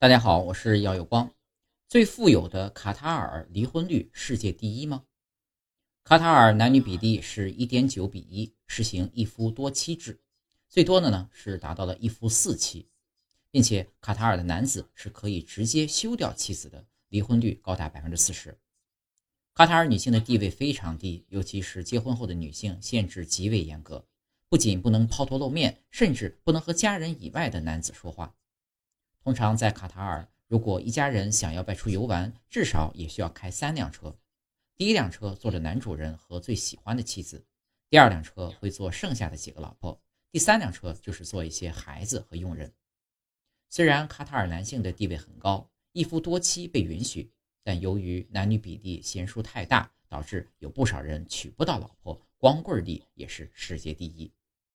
[0.00, 1.30] 大家好，我是姚有光。
[1.86, 5.04] 最富有的卡塔尔离婚率世界第一吗？
[6.04, 10.18] 卡塔尔男女比例是一点九比一，实行一夫多妻制，
[10.70, 12.88] 最多的呢是达到了一夫四妻，
[13.50, 18.56] 并且卡塔尔的男子是可以直接休掉妻子的，离婚率高达百分之四十。
[19.52, 24.02] 卡塔尔女性的地位非常低，尤其是结婚后的女性，限制极为严格，
[24.48, 28.34] 不仅不能抛头露面，甚至不能和家人以外的男子说话。
[29.22, 34.16] 通常在卡塔尔，如果一家人想要外出游玩，至少也需要开三辆车。
[34.76, 37.44] 第一辆车坐着男主人和最喜欢的妻子，
[37.90, 40.00] 第二辆车会坐剩下的几个老婆，
[40.32, 42.72] 第三辆车就是坐一些孩子和佣人。
[43.68, 47.30] 虽然卡塔尔男性的地位很高，一夫多妻被允许，
[47.62, 54.32] 但由于男女比例悬殊太大，导致有不少人娶不到老婆，光棍儿率也是世界第一。